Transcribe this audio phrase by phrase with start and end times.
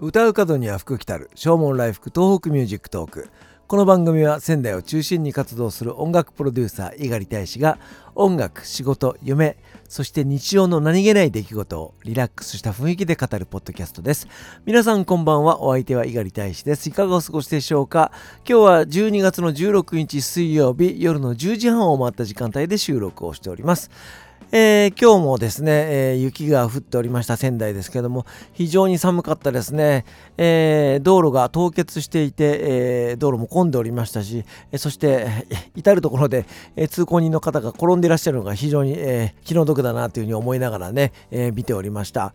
[0.00, 1.30] 唱う門には福来たる。
[1.36, 3.30] 唱門来福 TOHOKU MUSIC TALK。
[3.68, 7.78] この番組は仙台を中心に活動する音楽プロデューサー猪狩大使が
[8.14, 9.56] 音楽仕事夢
[9.88, 14.28] そして日常の何気ない出来事をリラックスした雰囲気で語るポッドキャストです。
[14.66, 15.62] 皆さんこんばんは。
[15.62, 16.88] お相手は猪狩大使です。
[16.88, 18.10] いかがお過ごしでしょうか？
[18.46, 23.90] 今日は12月の16日水曜日夜の10時半を回った時間帯で収録をしております。
[24.52, 30.04] えー、今日もですね、えー、雪が降っておりました仙台ですけども非常に寒かったですね、
[30.36, 32.58] えー、道路が凍結していて、
[33.12, 42.34] え道路も混んでおりましたし、えそして、至る所で、え通行人の方が転んでいらっしゃるのが非常に、え気の毒だなというふうに思いながらね、え見ておりました。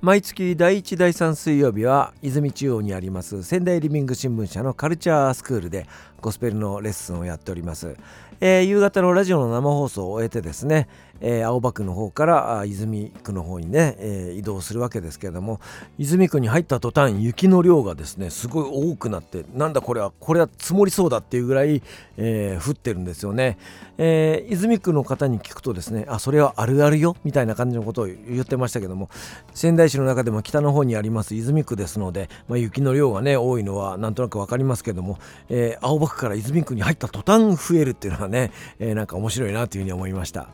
[0.00, 5.88] 毎月第1第3水曜日は泉中央にあります仙台リビング新聞社のカルチャースクールで
[6.20, 7.96] ゴスペルのレッスンをやっております、
[8.40, 10.88] え、夕方のラジオの生放送を終えてですね、
[11.20, 15.60] えー、青葉区の方から泉区の方にね、えー、移動するわけですけれども
[15.98, 21.82] 泉区に入った途端雪の量がですねすごい多くなってなんだこれはこれは積もりそうだっていうぐらい、
[22.16, 23.58] えー、降ってるんですよね、
[23.98, 29.10] え、泉区の方に聞くとですねあそれはあるあるよみたいな感じのことを言ってましたけども
[29.54, 40.48] 仙台市の中でも北の方にあります泉区ですので、まあ、雪の量がね多いのはなんとなく分かりますけども、え、青葉区から泉区に入った途端増えるっていうのはね、え、なんか面白いなというふうに思いました。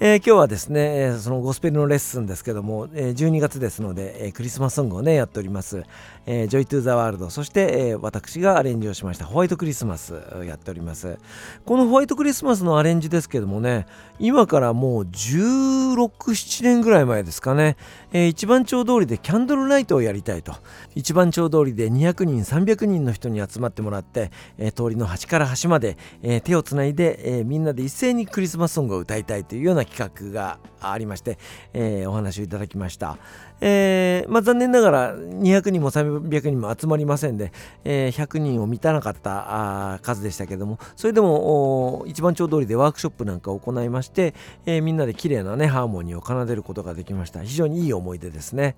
[0.00, 5.84] えー、今日はですね、そのゴスペルのレッスンですけども、えー、12月ですので、えー、クリスマスソングをね、やっております。
[6.26, 10.14] えー、Joy to the World、そして、えー、私がアレンジをしましたホワイトクリスマス
[10.44, 11.16] やっております。
[11.64, 13.86] このホワイトクリスマスのアレンジですけどもね、
[14.18, 17.76] 今からもう16、7年ぐらい前ですかね、
[18.12, 20.54] えー、一番町通りでキャンドルナイトをやりたいと。
[20.96, 31.38] 一番町通りで200人、300人の人に集まってもらって、えー、通りの端から端まで、えー、手をつないで、えー、みんなで一斉にクリスマスソングを歌いたいというような企画がありまして、
[31.72, 33.18] えー、お話をいただきました。
[33.60, 37.52] えー、まあ、残念ながら200人も300人も集まりませんで、
[37.84, 44.34] えー、100人を満たなかった数でしたけどもそれでも一番町通りでワークショップなんかを行いまして、
[44.66, 48.76] え、みんなで綺麗なねハーモニーを奏でることができました非常にいい思い出ですね。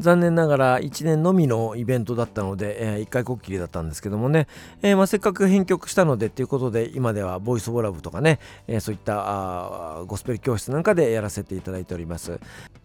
[0.00, 4.46] 残念ながら1年のみのイベントだったので、えー、1回こっきりだったんですけどもね、
[4.82, 12.38] えー、まあ、せっかく編曲したのでということで今ではボイスオブラブとかね、えー、そういったゴスペル教室なんかでやらせていただいております。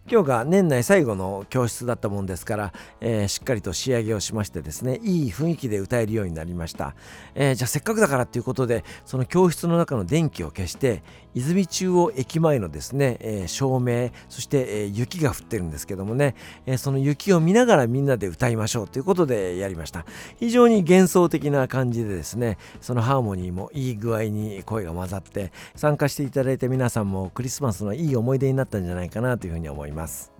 [0.06, 6.94] 今日が年内最後の教室だったもんですから、えしっかりと仕上げをしましてですねいい雰囲気で歌えるようになりました、
[7.34, 11.02] えじゃあせっかくだからっていうことでその教室の中の電気を消して
[11.34, 16.34] 泉中央駅前のですね、え照明そして、え雪が降ってるんですけどもね、
[16.66, 20.04] えその雪を見ながらみんなで歌いましょうということでやりました。
[20.38, 29.93] 非常に幻想的な感じでですねそのハーモニーもいい具合に声が混ざって参加していただいた皆さんもクリスマスのいい思い出になったんじゃないかなというふうに思います。
[29.94, 30.34] ます。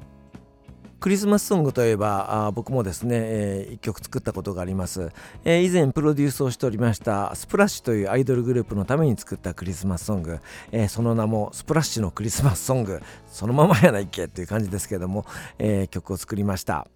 [1.05, 5.11] クリスマスソングといえばあ僕もですね、えー、1曲作ったことがあります、
[5.45, 10.41] えー、以前プロデュースをしておりましたスプラッシュというアイドルグループのために作ったクリスマスソング、
[10.73, 13.03] えー、その名もスプラッシュのクリスマスソング。
[13.27, 15.27] そのままやないっけっていう感じですけども、
[15.59, 16.87] え曲を作りました。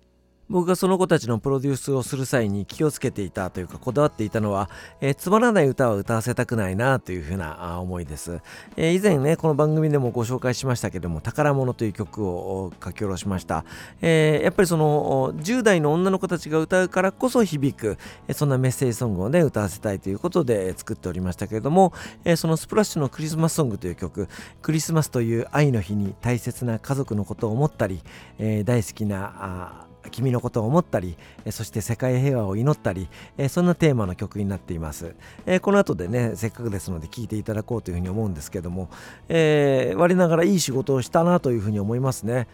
[0.51, 4.71] 僕がその子たちのプロデュースをする際に気をつけていたというかこだわっていたのは、
[5.01, 8.41] えー、つまらない歌は歌わせたくないなというふうな思いです、
[8.77, 13.67] えー、以前ねこの番組でもご紹介しましたけども宝物という曲を書き下ろしました、
[14.01, 17.99] えー、やっぱりその10代の女の子たちが歌うからこそ響く、
[18.33, 21.93] そんなメッセージソングをね歌わせたいということで作っておりましたけれども、
[22.25, 24.29] えそのスプラッシュのクリスマスソングという曲
[24.63, 28.01] クリスマスという愛の日に大切な家族のことを思ったり、
[28.39, 31.17] え大好きな君のことを思ったり
[31.51, 33.09] そして世界平和を祈ったり
[33.49, 35.15] そんなテーマの曲になっています。
[35.63, 38.89] この後でねせっかくですので聴いていただこうというふうに思うんですけども、
[39.29, 42.47] えー、我ながらいい仕事をしたなというふうに思いますね。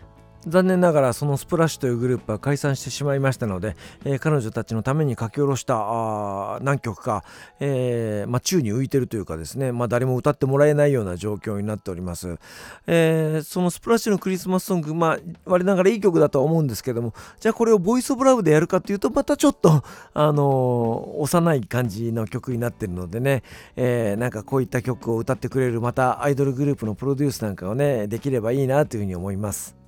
[0.47, 7.25] 残念ながらそのスプラッシュというグループは解散してしまいましたので、えー、彼女たちのために書き下ろした何曲か、
[7.61, 12.39] えー、まあ、宙に浮いてるというかですね、まあ、誰も歌ってもらえないような状況になっております、
[12.87, 19.83] えー、そのスプラッシュのクリスマスソング、まあ、我ながらいい曲だとは思うんですけどもじゃあこれをボイスオブラブでやるかっていうとまたちょっと、
[20.15, 23.43] あの幼い感じの曲になってるのでね、
[23.77, 29.84] えなんかこういった曲を歌ってくれるまたアイドルグループのプロデュースなんかをねできればいいなというふうに思います。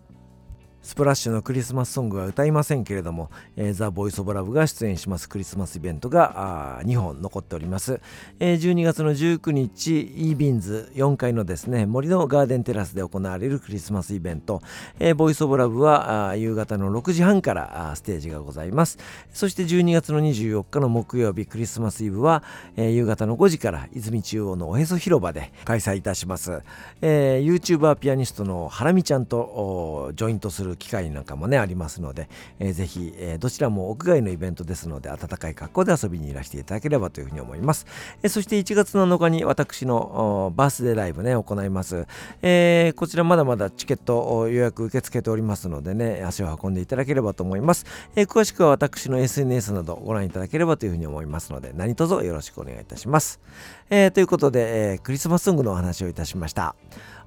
[0.86, 5.28] スプラッシュのクリスマスソングは歌いませんけれども、えー、ザ・ボイス・オブ・ラブが出演します。
[5.28, 8.00] クリスマスイベントが2本残っております、
[8.38, 14.62] えー、12月の19日 e ビンズ4階のですね森のガーデンテラスで行われるクリスマスイベント、
[15.00, 18.98] えー、ボイス・オブ・ラブは夕方の6時半からステージがございます。
[19.32, 22.44] そして12月の24日の木曜日クリスマスイブは、
[22.76, 26.62] えー、夕方の5時から泉中央のおへそ広場で開催いたします、
[27.02, 32.28] えー、YouTuber ピアニストのハラミちゃんとジョイントするる機会なんかもねありますので、
[32.58, 37.86] えー、ぜひ、えー、どちらも屋外のイベントですので暖かい格好で遊びにいらしていただければというふうに思います、
[38.22, 42.06] えー、そして1月7日に私のバースデーライブね行います、
[42.42, 53.40] えー、こちらまだまだチケット予約受け付けておりますのでね足を運んでいただければと思います、えー、詳しくは私の SNS などご覧いただければというふうに思いますので何卒よろしくお願いいたします、
[53.90, 56.74] えー、ということで、えー、クリスマスソングのお話をいたしました。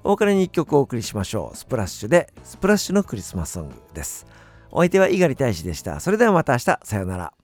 [0.02, 1.56] お別れに1曲お送りしましょう。
[1.56, 4.26] スプラッシュでスプラッシュのクリスマスソングです。
[4.70, 6.00] お相手は猪狩大使でした。
[6.00, 6.78] それではまた明日。
[6.82, 7.39] さようなら。